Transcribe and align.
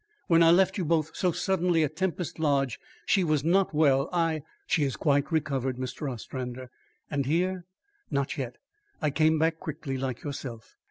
When 0.25 0.41
I 0.41 0.49
left 0.49 0.79
you 0.79 0.83
both 0.83 1.15
so 1.15 1.31
suddenly 1.31 1.83
at 1.83 1.95
Tempest 1.95 2.39
Lodge, 2.39 2.79
she 3.05 3.23
was 3.23 3.43
not 3.43 3.71
well. 3.71 4.09
I" 4.11 4.41
"She 4.65 4.81
is 4.83 4.95
quite 4.95 5.31
recovered, 5.31 5.77
Mr. 5.77 6.11
Ostrander." 6.11 6.71
"And 7.11 7.27
is 7.27 7.29
here?" 7.31 7.65
"Not 8.09 8.35
yet. 8.35 8.55
I 8.99 9.11
came 9.11 9.37
back 9.37 9.59
quickly 9.59 9.99
like 9.99 10.23
yourself." 10.23 10.75